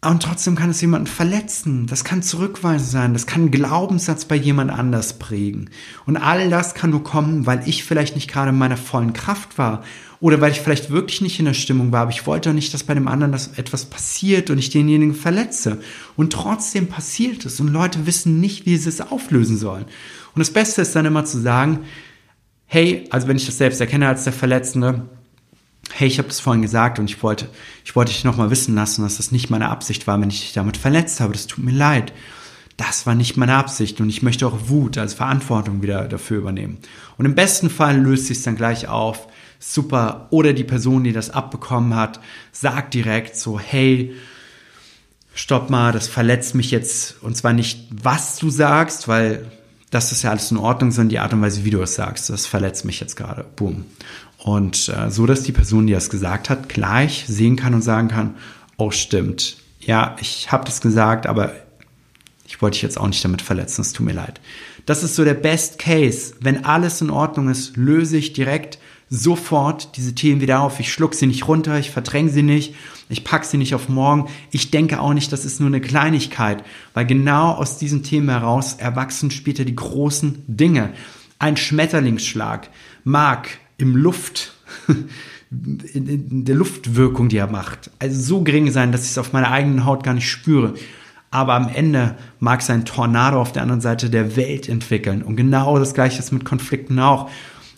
und 0.03 0.23
trotzdem 0.23 0.57
kann 0.57 0.71
es 0.71 0.81
jemanden 0.81 1.07
verletzen. 1.07 1.87
Das 1.87 2.05
kann 2.05 2.23
zurückweisend 2.23 2.91
sein. 2.91 3.13
Das 3.13 3.27
kann 3.27 3.43
einen 3.43 3.51
Glaubenssatz 3.51 4.25
bei 4.25 4.35
jemand 4.35 4.71
anders 4.71 5.19
prägen. 5.19 5.69
Und 6.07 6.17
all 6.17 6.49
das 6.49 6.73
kann 6.73 6.89
nur 6.89 7.05
kommen, 7.05 7.45
weil 7.45 7.69
ich 7.69 7.85
vielleicht 7.85 8.15
nicht 8.15 8.31
gerade 8.31 8.49
in 8.49 8.57
meiner 8.57 8.79
vollen 8.79 9.13
Kraft 9.13 9.59
war. 9.59 9.85
Oder 10.19 10.41
weil 10.41 10.53
ich 10.53 10.61
vielleicht 10.63 10.89
wirklich 10.89 11.21
nicht 11.21 11.39
in 11.39 11.45
der 11.45 11.53
Stimmung 11.53 11.93
war. 11.93 12.03
Aber 12.03 12.13
ich 12.13 12.27
wollte 12.27 12.49
auch 12.49 12.55
nicht, 12.55 12.73
dass 12.73 12.85
bei 12.85 12.95
dem 12.95 13.09
anderen 13.09 13.33
das 13.33 13.59
etwas 13.59 13.85
passiert 13.85 14.49
und 14.49 14.57
ich 14.57 14.71
denjenigen 14.71 15.15
verletze. 15.15 15.83
Und 16.17 16.33
trotzdem 16.33 16.87
passiert 16.87 17.45
es. 17.45 17.61
Und 17.61 17.69
Leute 17.69 18.07
wissen 18.07 18.41
nicht, 18.41 18.65
wie 18.65 18.79
sie 18.79 18.89
es 18.89 19.03
auflösen 19.03 19.59
sollen. 19.59 19.85
Und 20.35 20.39
das 20.39 20.51
Beste 20.51 20.81
ist 20.81 20.97
dann 20.97 21.05
immer 21.05 21.27
zu 21.27 21.39
sagen, 21.39 21.81
hey, 22.65 23.07
also 23.11 23.29
wenn 23.29 23.37
ich 23.37 23.45
das 23.45 23.59
selbst 23.59 23.83
erkenne 23.83 24.09
als 24.09 24.25
der 24.25 24.33
Verletzende, 24.33 25.11
hey, 25.93 26.09
ich 26.09 26.19
habe 26.19 26.29
das 26.29 26.41
vorhin 26.41 26.63
gesagt 26.63 26.99
und 26.99 27.11
ich 27.11 27.23
wollte, 27.23 27.49
ich 27.85 27.97
wollte 27.97 28.13
dich 28.13 28.25
nochmal 28.25 28.51
wissen 28.51 28.75
lassen, 28.75 29.03
dass 29.03 29.17
das 29.17 29.33
nicht 29.33 29.51
meine 29.51 29.69
Absicht 29.69 30.07
war, 30.07 30.21
wenn 30.21 30.31
ich 30.31 30.41
dich 30.41 30.53
damit 30.53 30.77
verletzt 30.77 31.21
habe. 31.21 31.33
Das 31.33 31.47
tut 31.47 31.65
mir 31.65 31.73
leid. 31.73 32.13
Das 32.77 33.07
war 33.07 33.15
nicht 33.15 33.37
meine 33.37 33.57
Absicht 33.57 34.01
und 34.01 34.09
ich 34.09 34.23
möchte 34.23 34.47
auch 34.47 34.69
Wut 34.69 34.97
als 34.97 35.13
Verantwortung 35.13 35.83
wieder 35.83 36.09
dafür 36.09 36.39
übernehmen. 36.39 36.79
Und 37.19 37.27
im 37.27 37.35
besten 37.35 37.69
Fall 37.69 38.01
löst 38.01 38.27
sich 38.27 38.39
es 38.39 38.45
dann 38.45 38.57
gleich 38.57 38.89
auf. 38.89 39.29
Super. 39.59 40.29
Oder 40.31 40.55
die 40.55 40.65
Person, 40.65 41.05
die 41.05 41.13
das 41.13 41.29
abbekommen 41.29 41.95
hat, 41.95 42.21
sagt 42.53 42.95
direkt 42.95 43.37
so, 43.37 43.61
hey, 43.61 44.15
stopp 45.35 45.69
mal, 45.69 45.93
das 45.93 46.09
verletzt 46.09 46.55
mich 46.55 46.71
jetzt. 46.71 47.23
Und 47.23 47.37
zwar 47.37 47.53
nicht, 47.53 47.87
was 47.91 48.39
du 48.39 48.49
sagst, 48.49 49.09
weil 49.09 49.51
das 49.91 50.13
ist 50.13 50.23
ja 50.23 50.31
alles 50.31 50.51
in 50.51 50.57
Ordnung, 50.57 50.93
sondern 50.93 51.11
die 51.11 51.19
Art 51.19 51.33
und 51.33 51.43
Weise, 51.43 51.65
wie 51.65 51.71
du 51.71 51.83
es 51.83 51.95
sagst. 51.95 52.31
Das 52.31 52.47
verletzt 52.47 52.85
mich 52.85 53.01
jetzt 53.01 53.17
gerade. 53.17 53.45
Boom. 53.57 53.85
Und 54.43 54.89
äh, 54.89 55.11
so, 55.11 55.27
dass 55.27 55.43
die 55.43 55.53
Person, 55.53 55.87
die 55.87 55.93
das 55.93 56.11
gesagt 56.11 56.49
hat, 56.49 56.69
gleich 56.69 57.25
sehen 57.27 57.57
kann 57.57 57.75
und 57.75 57.83
sagen 57.83 58.09
kann, 58.09 58.37
oh 58.79 58.91
stimmt, 58.91 59.59
ja, 59.81 60.17
ich 60.21 60.51
habe 60.51 60.65
das 60.65 60.81
gesagt, 60.81 61.27
aber 61.27 61.53
ich 62.47 62.61
wollte 62.61 62.75
dich 62.75 62.83
jetzt 62.83 62.99
auch 62.99 63.07
nicht 63.07 63.25
damit 63.25 63.43
verletzen, 63.43 63.83
es 63.83 63.93
tut 63.93 64.07
mir 64.07 64.13
leid. 64.13 64.41
Das 64.87 65.03
ist 65.03 65.15
so 65.15 65.25
der 65.25 65.35
Best 65.35 65.79
Case. 65.79 66.35
Wenn 66.41 66.65
alles 66.65 67.01
in 67.01 67.11
Ordnung 67.11 67.49
ist, 67.49 67.77
löse 67.77 68.17
ich 68.17 68.33
direkt 68.33 68.79
sofort 69.09 69.97
diese 69.97 70.15
Themen 70.15 70.41
wieder 70.41 70.61
auf. 70.61 70.81
Ich 70.81 70.93
schluck 70.93 71.15
sie 71.15 71.27
nicht 71.27 71.47
runter, 71.47 71.79
ich 71.79 71.91
verdränge 71.91 72.31
sie 72.31 72.43
nicht, 72.43 72.75
ich 73.09 73.25
pack 73.25 73.45
sie 73.45 73.57
nicht 73.57 73.75
auf 73.75 73.89
morgen. 73.89 74.29
Ich 74.51 74.71
denke 74.71 75.01
auch 75.01 75.13
nicht, 75.13 75.33
das 75.33 75.45
ist 75.45 75.61
nur 75.61 75.69
eine 75.69 75.81
Kleinigkeit, 75.81 76.65
weil 76.95 77.07
genau 77.07 77.53
aus 77.53 77.77
diesen 77.77 78.03
Themen 78.03 78.31
heraus 78.31 78.75
erwachsen 78.75 79.31
später 79.31 79.65
die 79.65 79.77
großen 79.77 80.45
Dinge. 80.47 80.93
Ein 81.39 81.57
Schmetterlingsschlag 81.57 82.71
mag 83.05 83.49
im 83.81 83.97
Luft, 83.97 84.53
in 85.51 86.45
der 86.45 86.55
Luftwirkung, 86.55 87.29
die 87.29 87.39
er 87.39 87.51
macht, 87.51 87.91
also 87.99 88.21
so 88.21 88.43
gering 88.43 88.71
sein, 88.71 88.93
dass 88.93 89.05
ich 89.05 89.11
es 89.11 89.19
auf 89.19 89.33
meiner 89.33 89.51
eigenen 89.51 89.85
Haut 89.85 90.05
gar 90.05 90.15
nicht 90.15 90.31
spüre. 90.31 90.75
Aber 91.33 91.55
am 91.55 91.69
Ende 91.69 92.17
mag 92.41 92.61
es 92.61 92.71
ein 92.71 92.85
Tornado 92.85 93.41
auf 93.41 93.53
der 93.53 93.63
anderen 93.63 93.81
Seite 93.81 94.11
der 94.11 94.37
Welt 94.37 94.69
entwickeln. 94.69 95.23
Und 95.23 95.37
genau 95.37 95.79
das 95.79 95.95
gleiche 95.95 96.19
ist 96.19 96.33
mit 96.33 96.45
Konflikten 96.45 96.99
auch. 96.99 97.31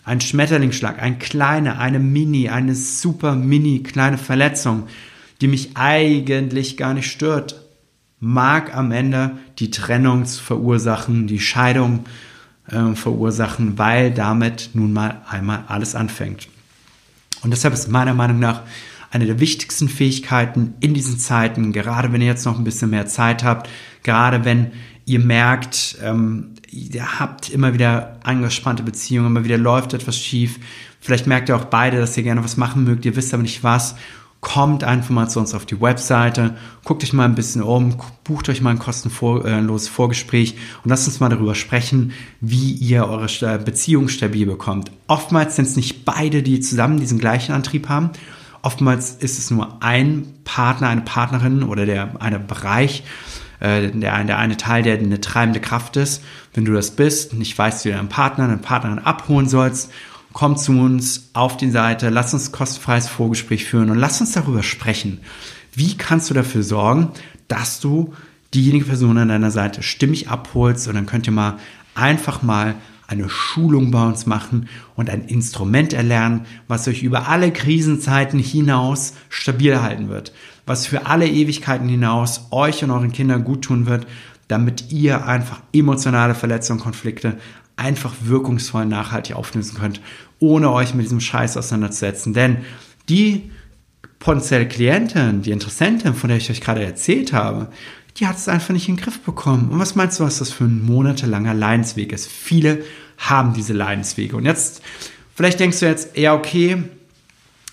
Ein 0.05 0.21
Schmetterlingsschlag, 0.21 1.01
ein 1.01 1.19
kleiner, 1.19 1.79
eine 1.79 1.99
Mini, 1.99 2.49
eine 2.49 2.75
super 2.75 3.35
mini 3.35 3.83
kleine 3.83 4.17
Verletzung, 4.17 4.87
die 5.39 5.47
mich 5.47 5.71
eigentlich 5.75 6.77
gar 6.77 6.93
nicht 6.93 7.09
stört, 7.09 7.61
mag 8.19 8.75
am 8.75 8.91
Ende 8.91 9.37
die 9.59 9.69
Trennung 9.69 10.25
verursachen, 10.25 11.27
die 11.27 11.39
Scheidung 11.39 12.05
äh, 12.67 12.95
verursachen, 12.95 13.77
weil 13.77 14.11
damit 14.11 14.71
nun 14.73 14.93
mal 14.93 15.21
einmal 15.29 15.63
alles 15.67 15.95
anfängt. 15.95 16.47
Und 17.41 17.51
deshalb 17.51 17.73
ist 17.73 17.89
meiner 17.89 18.13
Meinung 18.13 18.39
nach 18.39 18.61
eine 19.11 19.25
der 19.25 19.39
wichtigsten 19.39 19.89
Fähigkeiten 19.89 20.73
in 20.79 20.93
diesen 20.93 21.19
Zeiten, 21.19 21.71
gerade 21.71 22.11
wenn 22.11 22.21
ihr 22.21 22.27
jetzt 22.27 22.45
noch 22.45 22.57
ein 22.57 22.63
bisschen 22.63 22.89
mehr 22.89 23.05
Zeit 23.05 23.43
habt, 23.43 23.69
gerade 24.01 24.43
wenn 24.43 24.71
ihr 25.05 25.19
merkt, 25.19 25.97
ähm, 26.01 26.53
ihr 26.71 27.19
habt 27.19 27.49
immer 27.49 27.73
wieder 27.73 28.19
angespannte 28.23 28.81
Beziehungen, 28.81 29.27
immer 29.27 29.43
wieder 29.43 29.57
läuft 29.57 29.93
etwas 29.93 30.17
schief. 30.17 30.59
Vielleicht 30.99 31.27
merkt 31.27 31.49
ihr 31.49 31.55
auch 31.55 31.65
beide, 31.65 31.99
dass 31.99 32.17
ihr 32.17 32.23
gerne 32.23 32.43
was 32.43 32.57
machen 32.57 32.85
mögt, 32.85 33.05
ihr 33.05 33.15
wisst 33.15 33.33
aber 33.33 33.43
nicht 33.43 33.63
was. 33.63 33.95
Kommt 34.43 34.83
einfach 34.83 35.09
mal 35.09 35.27
zu 35.27 35.39
uns 35.39 35.55
auf 35.55 35.65
die 35.65 35.81
Webseite, 35.81 36.55
guckt 36.83 37.01
euch 37.03 37.13
mal 37.13 37.25
ein 37.25 37.33
bisschen 37.33 37.63
um, 37.63 37.95
bucht 38.23 38.49
euch 38.49 38.61
mal 38.61 38.69
ein 38.69 38.77
kostenloses 38.77 39.87
Vorgespräch 39.87 40.55
und 40.83 40.91
lasst 40.91 41.07
uns 41.07 41.19
mal 41.19 41.29
darüber 41.29 41.55
sprechen, 41.55 42.11
wie 42.41 42.73
ihr 42.73 43.07
eure 43.07 43.57
Beziehung 43.57 44.09
stabil 44.09 44.45
bekommt. 44.45 44.91
Oftmals 45.07 45.55
sind 45.55 45.65
es 45.65 45.75
nicht 45.75 46.05
beide, 46.05 46.43
die 46.43 46.59
zusammen 46.59 46.99
diesen 46.99 47.17
gleichen 47.17 47.53
Antrieb 47.53 47.89
haben 47.89 48.11
Oftmals 48.63 49.11
ist 49.11 49.37
es 49.39 49.51
nur 49.51 49.83
ein 49.83 50.25
Partner, 50.45 50.87
eine 50.87 51.01
Partnerin 51.01 51.63
oder 51.63 51.85
der 51.85 52.21
eine 52.21 52.39
Bereich, 52.39 53.03
äh, 53.59 53.91
der, 53.91 54.23
der 54.23 54.37
eine 54.37 54.55
Teil, 54.55 54.83
der 54.83 54.97
eine 54.97 55.19
treibende 55.19 55.59
Kraft 55.59 55.97
ist. 55.97 56.23
Wenn 56.53 56.63
du 56.63 56.71
das 56.71 56.91
bist, 56.91 57.33
nicht 57.33 57.57
weißt, 57.57 57.83
wie 57.83 57.89
du 57.89 57.95
deinen 57.95 58.07
Partner, 58.07 58.45
eine 58.45 58.57
Partnerin 58.57 58.99
abholen 58.99 59.49
sollst, 59.49 59.91
komm 60.33 60.57
zu 60.57 60.73
uns 60.73 61.29
auf 61.33 61.57
die 61.57 61.69
Seite, 61.69 62.09
lass 62.09 62.33
uns 62.33 62.51
kostenfreies 62.51 63.07
Vorgespräch 63.07 63.65
führen 63.65 63.89
und 63.89 63.97
lass 63.97 64.19
uns 64.19 64.33
darüber 64.33 64.63
sprechen. 64.63 65.19
Wie 65.73 65.95
kannst 65.95 66.29
du 66.29 66.33
dafür 66.33 66.63
sorgen, 66.63 67.11
dass 67.47 67.79
du 67.79 68.13
diejenige 68.53 68.85
Person 68.85 69.17
an 69.17 69.29
deiner 69.29 69.51
Seite 69.51 69.83
stimmig 69.83 70.29
abholst 70.29 70.87
und 70.87 70.95
dann 70.95 71.05
könnt 71.05 71.27
ihr 71.27 71.33
mal 71.33 71.57
einfach 71.95 72.41
mal 72.41 72.75
eine 73.07 73.29
Schulung 73.29 73.91
bei 73.91 74.05
uns 74.05 74.25
machen 74.25 74.67
und 74.95 75.09
ein 75.09 75.25
Instrument 75.25 75.93
erlernen, 75.93 76.45
was 76.67 76.87
euch 76.87 77.03
über 77.03 77.27
alle 77.27 77.51
Krisenzeiten 77.51 78.39
hinaus 78.39 79.13
stabil 79.29 79.81
halten 79.81 80.09
wird, 80.09 80.33
was 80.65 80.87
für 80.87 81.05
alle 81.05 81.27
Ewigkeiten 81.27 81.87
hinaus 81.87 82.47
euch 82.51 82.83
und 82.83 82.91
euren 82.91 83.11
Kindern 83.11 83.43
gut 83.43 83.63
tun 83.63 83.85
wird, 83.85 84.07
damit 84.47 84.91
ihr 84.91 85.25
einfach 85.25 85.61
emotionale 85.73 86.35
Verletzungen, 86.35 86.79
Konflikte 86.79 87.37
einfach 87.75 88.13
wirkungsvoll 88.21 88.85
nachhaltig 88.85 89.35
auflösen 89.35 89.77
könnt, 89.79 90.01
ohne 90.39 90.71
euch 90.71 90.93
mit 90.93 91.05
diesem 91.05 91.19
Scheiß 91.19 91.57
auseinanderzusetzen. 91.57 92.33
Denn 92.33 92.57
die 93.09 93.51
potenzielle 94.19 94.67
Klientin, 94.67 95.41
die 95.41 95.51
Interessentin, 95.51 96.13
von 96.13 96.29
der 96.29 96.37
ich 96.37 96.49
euch 96.49 96.61
gerade 96.61 96.83
erzählt 96.83 97.33
habe, 97.33 97.69
die 98.17 98.27
hat 98.27 98.37
es 98.37 98.47
einfach 98.47 98.73
nicht 98.73 98.87
in 98.87 98.95
den 98.95 99.03
Griff 99.03 99.19
bekommen. 99.19 99.69
Und 99.69 99.79
was 99.79 99.95
meinst 99.95 100.19
du, 100.19 100.23
was 100.23 100.39
das 100.39 100.51
für 100.51 100.65
ein 100.65 100.85
monatelanger 100.85 101.53
Leidensweg 101.53 102.11
ist? 102.11 102.27
Viele 102.27 102.83
haben 103.17 103.53
diese 103.53 103.73
Leidenswege. 103.73 104.35
Und 104.35 104.45
jetzt, 104.45 104.81
vielleicht 105.35 105.59
denkst 105.59 105.79
du 105.79 105.87
jetzt, 105.87 106.15
ja, 106.15 106.35
okay, 106.35 106.83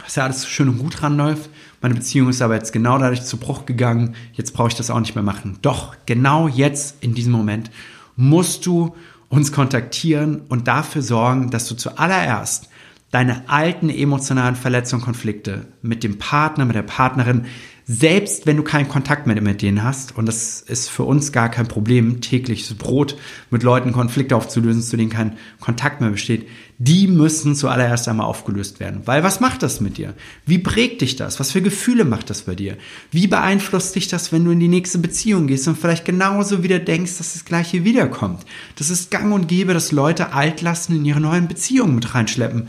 ist 0.07 0.17
ja 0.17 0.25
alles 0.25 0.49
schön 0.49 0.69
und 0.69 0.79
gut 0.79 1.03
ranläuft. 1.03 1.51
Meine 1.83 1.95
Beziehung 1.95 2.29
ist 2.29 2.43
aber 2.43 2.55
jetzt 2.55 2.73
genau 2.73 2.99
dadurch 2.99 3.23
zu 3.23 3.37
Bruch 3.37 3.67
gegangen. 3.67 4.15
Jetzt 4.33 4.53
brauche 4.53 4.69
ich 4.69 4.75
das 4.75 4.91
auch 4.91 5.01
nicht 5.01 5.15
mehr 5.15 5.25
machen. 5.25 5.59
Doch, 5.63 5.95
genau 6.07 6.49
jetzt, 6.49 6.97
in 7.01 7.15
diesem 7.15 7.33
Moment, 7.33 7.71
musst 8.17 8.67
du 8.67 8.95
uns 9.31 9.53
kontaktieren 9.53 10.43
und 10.49 10.69
dafür 10.69 11.01
sorgen, 11.01 11.51
dass 11.51 11.67
du 11.67 11.77
zuallererst 11.77 12.69
deine 13.11 13.49
alten 13.49 13.89
emotionalen 13.89 14.57
Verletzungen, 14.57 15.03
Konflikte 15.03 15.67
mit 15.83 16.05
dem 16.05 16.19
Partner, 16.19 16.65
mit 16.65 16.77
der 16.77 16.83
Partnerin 16.83 17.47
selbst 17.93 18.47
wenn 18.47 18.57
du 18.57 18.63
keinen 18.63 18.89
Kontakt 18.89 19.27
mehr 19.27 19.41
mit 19.43 19.63
denen 19.63 19.83
hast, 19.83 20.17
und 20.17 20.27
das 20.27 20.61
ist 20.61 20.89
für 20.89 21.03
uns 21.03 21.33
gar 21.33 21.51
kein 21.51 21.67
Problem, 21.67 22.21
tägliches 22.21 22.75
Brot 22.75 23.17
mit 23.51 23.65
Leuten 23.65 23.91
Konflikte 23.91 24.37
aufzulösen, 24.37 24.81
zu 24.81 24.97
denen 24.97 25.11
kein 25.11 25.37
Kontakt 25.59 26.01
mehr 26.01 26.11
besteht, 26.11 26.47
die 26.79 27.09
müssen 27.09 27.57
zuallererst 27.57 28.07
einmal 28.07 28.27
aufgelöst 28.27 28.79
werden. 28.79 29.03
Weil 29.07 29.25
was 29.25 29.41
macht 29.41 29.65
das 29.65 29.81
mit 29.81 29.99
dir? 29.99 30.15
Wie 30.47 30.59
prägt 30.59 31.01
dich 31.01 31.17
das? 31.17 31.41
Was 31.41 31.51
für 31.51 31.63
Gefühle 31.63 32.05
macht 32.05 32.31
das 32.31 32.43
bei 32.43 32.55
dir? 32.55 32.77
Wie 33.11 33.27
beeinflusst 33.27 33.97
dich 33.97 34.07
das, 34.07 34.31
wenn 34.31 34.45
du 34.45 34.53
in 34.53 34.61
die 34.61 34.69
nächste 34.69 34.99
Beziehung 34.99 35.49
gehst 35.49 35.67
und 35.67 35.77
vielleicht 35.77 36.05
genauso 36.05 36.63
wieder 36.63 36.79
denkst, 36.79 37.19
dass 37.19 37.33
das 37.33 37.45
Gleiche 37.45 37.83
wiederkommt? 37.83 38.47
Das 38.77 38.91
ist 38.91 39.11
gang 39.11 39.35
und 39.35 39.49
gäbe, 39.49 39.75
dass 39.75 39.91
Leute 39.91 40.33
Altlasten 40.33 40.95
in 40.95 41.05
ihre 41.05 41.21
neuen 41.21 41.49
Beziehungen 41.49 41.97
mit 41.97 42.15
reinschleppen. 42.15 42.69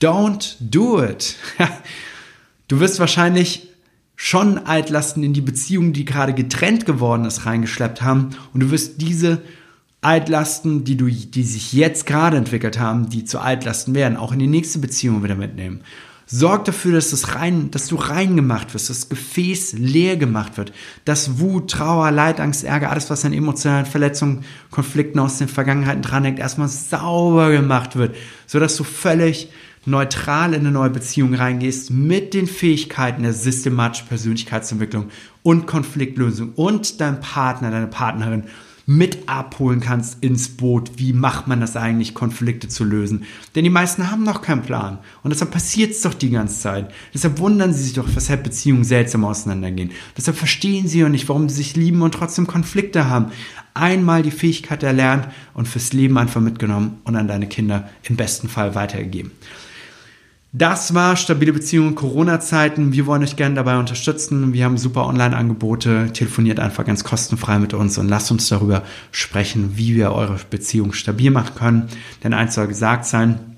Don't 0.00 0.54
do 0.60 1.02
it. 1.04 1.36
Du 2.68 2.80
wirst 2.80 3.00
wahrscheinlich 3.00 3.68
schon 4.24 4.56
Altlasten 4.56 5.24
in 5.24 5.32
die 5.32 5.40
Beziehung, 5.40 5.92
die 5.92 6.04
gerade 6.04 6.32
getrennt 6.32 6.86
geworden 6.86 7.24
ist, 7.24 7.44
reingeschleppt 7.44 8.02
haben. 8.02 8.30
Und 8.54 8.60
du 8.60 8.70
wirst 8.70 9.00
diese 9.00 9.42
Altlasten, 10.00 10.84
die 10.84 10.96
du, 10.96 11.06
die 11.06 11.42
sich 11.42 11.72
jetzt 11.72 12.06
gerade 12.06 12.36
entwickelt 12.36 12.78
haben, 12.78 13.08
die 13.08 13.24
zu 13.24 13.40
Altlasten 13.40 13.96
werden, 13.96 14.16
auch 14.16 14.30
in 14.30 14.38
die 14.38 14.46
nächste 14.46 14.78
Beziehung 14.78 15.24
wieder 15.24 15.34
mitnehmen. 15.34 15.80
Sorg 16.26 16.66
dafür, 16.66 16.92
dass 16.92 17.10
das 17.10 17.34
rein, 17.34 17.72
dass 17.72 17.88
du 17.88 17.96
reingemacht 17.96 18.74
wirst, 18.74 18.90
dass 18.90 19.00
das 19.00 19.08
Gefäß 19.08 19.72
leer 19.72 20.16
gemacht 20.16 20.56
wird, 20.56 20.72
dass 21.04 21.40
Wut, 21.40 21.72
Trauer, 21.72 22.12
Leid, 22.12 22.38
Angst, 22.38 22.62
Ärger, 22.62 22.90
alles, 22.90 23.10
was 23.10 23.24
an 23.24 23.32
emotionalen 23.32 23.86
Verletzungen, 23.86 24.44
Konflikten 24.70 25.18
aus 25.18 25.38
den 25.38 25.48
Vergangenheiten 25.48 26.02
dranhängt, 26.02 26.38
erstmal 26.38 26.68
sauber 26.68 27.50
gemacht 27.50 27.96
wird, 27.96 28.14
sodass 28.46 28.76
du 28.76 28.84
völlig 28.84 29.50
neutral 29.84 30.54
in 30.54 30.60
eine 30.60 30.70
neue 30.70 30.90
Beziehung 30.90 31.34
reingehst 31.34 31.90
mit 31.90 32.34
den 32.34 32.46
Fähigkeiten 32.46 33.22
der 33.22 33.32
systematischen 33.32 34.08
Persönlichkeitsentwicklung 34.08 35.08
und 35.42 35.66
Konfliktlösung 35.66 36.52
und 36.54 37.00
deinem 37.00 37.20
Partner, 37.20 37.70
deine 37.70 37.88
Partnerin 37.88 38.44
mit 38.86 39.28
abholen 39.28 39.80
kannst 39.80 40.22
ins 40.22 40.48
Boot. 40.48 40.92
Wie 40.96 41.12
macht 41.12 41.46
man 41.46 41.60
das 41.60 41.76
eigentlich, 41.76 42.14
Konflikte 42.14 42.68
zu 42.68 42.84
lösen? 42.84 43.24
Denn 43.54 43.64
die 43.64 43.70
meisten 43.70 44.10
haben 44.10 44.24
noch 44.24 44.42
keinen 44.42 44.62
Plan. 44.62 44.98
Und 45.22 45.30
deshalb 45.30 45.52
passiert 45.52 45.92
es 45.92 46.02
doch 46.02 46.14
die 46.14 46.30
ganze 46.30 46.60
Zeit. 46.60 46.92
Deshalb 47.14 47.38
wundern 47.38 47.72
sie 47.72 47.84
sich 47.84 47.92
doch, 47.92 48.08
weshalb 48.14 48.42
Beziehungen 48.42 48.84
seltsam 48.84 49.24
auseinandergehen. 49.24 49.92
Deshalb 50.16 50.36
verstehen 50.36 50.88
sie 50.88 51.04
auch 51.04 51.08
nicht, 51.08 51.28
warum 51.28 51.48
sie 51.48 51.56
sich 51.56 51.76
lieben 51.76 52.02
und 52.02 52.14
trotzdem 52.14 52.46
Konflikte 52.46 53.08
haben. 53.08 53.26
Einmal 53.74 54.22
die 54.22 54.30
Fähigkeit 54.30 54.82
erlernt 54.82 55.28
und 55.54 55.68
fürs 55.68 55.92
Leben 55.92 56.18
einfach 56.18 56.40
mitgenommen 56.40 56.98
und 57.04 57.16
an 57.16 57.28
deine 57.28 57.46
Kinder 57.46 57.88
im 58.02 58.16
besten 58.16 58.48
Fall 58.48 58.74
weitergegeben. 58.74 59.30
Das 60.54 60.92
war 60.92 61.16
stabile 61.16 61.54
Beziehungen 61.54 61.94
Corona-Zeiten. 61.94 62.92
Wir 62.92 63.06
wollen 63.06 63.22
euch 63.22 63.36
gerne 63.36 63.54
dabei 63.54 63.78
unterstützen. 63.78 64.52
Wir 64.52 64.66
haben 64.66 64.76
super 64.76 65.06
Online-Angebote. 65.06 66.10
Telefoniert 66.12 66.60
einfach 66.60 66.84
ganz 66.84 67.04
kostenfrei 67.04 67.58
mit 67.58 67.72
uns 67.72 67.96
und 67.96 68.10
lasst 68.10 68.30
uns 68.30 68.50
darüber 68.50 68.82
sprechen, 69.12 69.78
wie 69.78 69.94
wir 69.94 70.12
eure 70.12 70.38
Beziehung 70.50 70.92
stabil 70.92 71.30
machen 71.30 71.54
können. 71.54 71.88
Denn 72.22 72.34
eins 72.34 72.54
soll 72.54 72.66
gesagt 72.68 73.06
sein, 73.06 73.56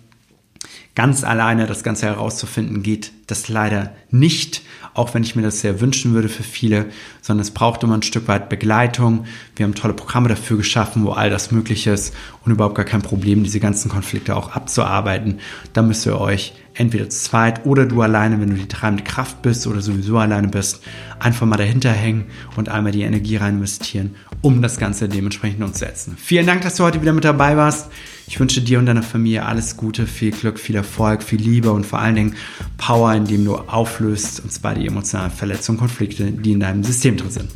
ganz 0.94 1.24
alleine 1.24 1.66
das 1.66 1.82
Ganze 1.82 2.06
herauszufinden 2.06 2.84
geht 2.84 3.10
das 3.26 3.48
leider 3.48 3.92
nicht 4.10 4.62
auch 4.94 5.12
wenn 5.12 5.24
ich 5.24 5.34
mir 5.34 5.42
das 5.42 5.60
sehr 5.60 5.80
wünschen 5.80 6.14
würde 6.14 6.28
für 6.28 6.44
viele, 6.44 6.86
sondern 7.20 7.42
es 7.42 7.50
braucht 7.50 7.82
immer 7.82 7.94
ein 7.94 8.02
Stück 8.02 8.28
weit 8.28 8.48
Begleitung. 8.48 9.26
Wir 9.56 9.66
haben 9.66 9.74
tolle 9.74 9.92
Programme 9.92 10.28
dafür 10.28 10.56
geschaffen, 10.56 11.04
wo 11.04 11.10
all 11.10 11.30
das 11.30 11.50
möglich 11.50 11.88
ist 11.88 12.14
und 12.44 12.52
überhaupt 12.52 12.76
gar 12.76 12.84
kein 12.84 13.02
Problem, 13.02 13.42
diese 13.42 13.58
ganzen 13.58 13.90
Konflikte 13.90 14.36
auch 14.36 14.52
abzuarbeiten. 14.52 15.40
Da 15.72 15.82
müsst 15.82 16.06
ihr 16.06 16.18
euch 16.20 16.54
entweder 16.74 17.08
zu 17.10 17.24
zweit 17.24 17.66
oder 17.66 17.86
du 17.86 18.02
alleine, 18.02 18.40
wenn 18.40 18.50
du 18.50 18.56
die 18.56 18.68
treibende 18.68 19.04
Kraft 19.04 19.42
bist 19.42 19.66
oder 19.66 19.80
sowieso 19.80 20.18
alleine 20.18 20.48
bist, 20.48 20.82
einfach 21.18 21.46
mal 21.46 21.56
dahinter 21.56 21.90
hängen 21.90 22.26
und 22.56 22.68
einmal 22.68 22.92
die 22.92 23.02
Energie 23.02 23.36
rein 23.36 23.56
investieren, 23.56 24.14
um 24.42 24.62
das 24.62 24.78
Ganze 24.78 25.08
dementsprechend 25.08 25.62
umzusetzen. 25.62 26.16
Vielen 26.20 26.46
Dank, 26.46 26.62
dass 26.62 26.76
du 26.76 26.84
heute 26.84 27.00
wieder 27.00 27.12
mit 27.12 27.24
dabei 27.24 27.56
warst. 27.56 27.90
Ich 28.26 28.40
wünsche 28.40 28.62
dir 28.62 28.78
und 28.78 28.86
deiner 28.86 29.02
Familie 29.02 29.44
alles 29.44 29.76
Gute, 29.76 30.06
viel 30.06 30.30
Glück, 30.30 30.58
viel 30.58 30.76
Erfolg, 30.76 31.22
viel 31.22 31.40
Liebe 31.40 31.70
und 31.72 31.84
vor 31.84 31.98
allen 31.98 32.14
Dingen 32.14 32.34
Power, 32.78 33.13
indem 33.16 33.44
du 33.44 33.56
auflöst, 33.56 34.40
und 34.40 34.52
zwar 34.52 34.74
die 34.74 34.86
emotionalen 34.86 35.30
Verletzungen, 35.30 35.78
Konflikte, 35.78 36.30
die 36.30 36.52
in 36.52 36.60
deinem 36.60 36.84
System 36.84 37.16
drin 37.16 37.30
sind. 37.30 37.50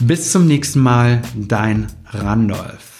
Bis 0.00 0.32
zum 0.32 0.46
nächsten 0.46 0.80
Mal, 0.80 1.22
dein 1.34 1.86
Randolph. 2.10 2.91